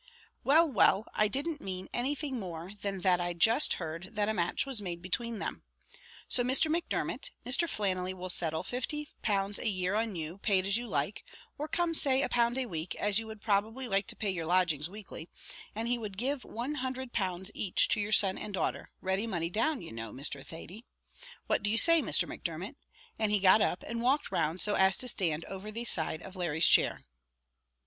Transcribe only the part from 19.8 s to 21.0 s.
you know, Mr. Thady.